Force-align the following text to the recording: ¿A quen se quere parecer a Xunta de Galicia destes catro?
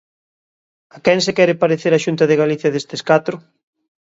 ¿A 0.95 0.97
quen 1.05 1.19
se 1.25 1.35
quere 1.37 1.59
parecer 1.63 1.91
a 1.93 2.03
Xunta 2.05 2.23
de 2.27 2.39
Galicia 2.41 2.69
destes 2.75 3.01
catro? 3.09 3.35